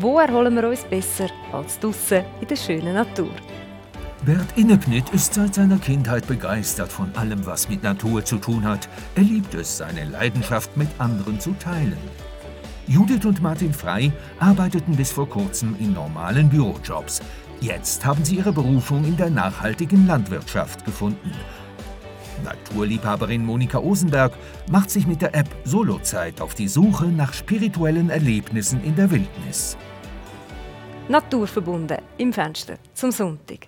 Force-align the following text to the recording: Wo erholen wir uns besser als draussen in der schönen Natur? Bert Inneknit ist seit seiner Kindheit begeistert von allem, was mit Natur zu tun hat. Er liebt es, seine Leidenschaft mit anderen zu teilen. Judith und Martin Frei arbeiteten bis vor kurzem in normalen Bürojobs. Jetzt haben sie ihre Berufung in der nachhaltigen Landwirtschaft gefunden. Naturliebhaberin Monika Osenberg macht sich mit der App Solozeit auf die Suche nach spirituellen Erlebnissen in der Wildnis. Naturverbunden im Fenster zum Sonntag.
Wo 0.00 0.20
erholen 0.20 0.54
wir 0.54 0.68
uns 0.68 0.84
besser 0.84 1.26
als 1.52 1.80
draussen 1.80 2.22
in 2.40 2.46
der 2.46 2.54
schönen 2.54 2.94
Natur? 2.94 3.32
Bert 4.24 4.46
Inneknit 4.54 5.10
ist 5.10 5.34
seit 5.34 5.56
seiner 5.56 5.78
Kindheit 5.78 6.24
begeistert 6.28 6.92
von 6.92 7.12
allem, 7.16 7.44
was 7.44 7.68
mit 7.68 7.82
Natur 7.82 8.24
zu 8.24 8.38
tun 8.38 8.64
hat. 8.64 8.88
Er 9.16 9.24
liebt 9.24 9.54
es, 9.54 9.78
seine 9.78 10.04
Leidenschaft 10.04 10.76
mit 10.76 10.88
anderen 10.98 11.40
zu 11.40 11.52
teilen. 11.54 11.98
Judith 12.86 13.24
und 13.24 13.42
Martin 13.42 13.72
Frei 13.72 14.12
arbeiteten 14.38 14.94
bis 14.94 15.10
vor 15.10 15.28
kurzem 15.28 15.74
in 15.80 15.94
normalen 15.94 16.48
Bürojobs. 16.48 17.20
Jetzt 17.60 18.06
haben 18.06 18.24
sie 18.24 18.36
ihre 18.36 18.52
Berufung 18.52 19.04
in 19.04 19.16
der 19.16 19.30
nachhaltigen 19.30 20.06
Landwirtschaft 20.06 20.84
gefunden. 20.84 21.32
Naturliebhaberin 22.44 23.44
Monika 23.44 23.78
Osenberg 23.78 24.32
macht 24.70 24.90
sich 24.90 25.06
mit 25.06 25.22
der 25.22 25.34
App 25.34 25.48
Solozeit 25.64 26.40
auf 26.40 26.54
die 26.54 26.68
Suche 26.68 27.06
nach 27.06 27.32
spirituellen 27.32 28.10
Erlebnissen 28.10 28.82
in 28.84 28.94
der 28.96 29.10
Wildnis. 29.10 29.76
Naturverbunden 31.08 31.98
im 32.18 32.32
Fenster 32.32 32.74
zum 32.94 33.10
Sonntag. 33.10 33.66